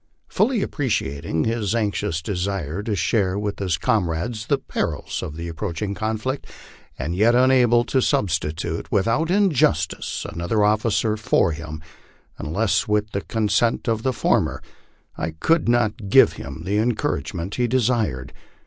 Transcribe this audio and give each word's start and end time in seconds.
Fully 0.27 0.63
appreciating 0.63 1.43
his 1.43 1.75
anxious 1.75 2.23
desire 2.23 2.81
to 2.81 2.95
share 2.95 3.37
with 3.37 3.59
his 3.59 3.77
comrades 3.77 4.47
the 4.47 4.57
perils 4.57 5.21
of 5.21 5.35
the 5.35 5.47
approaching 5.47 5.93
conflict, 5.93 6.47
and 6.97 7.15
yet 7.15 7.35
unable 7.35 7.83
to 7.83 8.01
substitute, 8.01 8.91
without 8.91 9.29
injustice, 9.29 10.25
another 10.27 10.63
officer 10.63 11.17
for 11.17 11.51
him 11.51 11.83
unless 12.39 12.87
with 12.87 13.11
the 13.11 13.21
consent 13.21 13.87
of 13.87 14.01
the 14.01 14.11
former, 14.11 14.63
I 15.17 15.33
could 15.39 15.69
not 15.69 16.09
give 16.09 16.33
him 16.33 16.63
the 16.65 16.79
encouragement 16.79 17.53
he 17.53 17.67
desired. 17.67 18.33